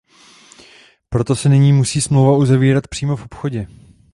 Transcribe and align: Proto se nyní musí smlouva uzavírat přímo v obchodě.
Proto 1.09 1.35
se 1.35 1.49
nyní 1.49 1.73
musí 1.73 2.01
smlouva 2.01 2.37
uzavírat 2.37 2.87
přímo 2.87 3.15
v 3.15 3.23
obchodě. 3.25 3.67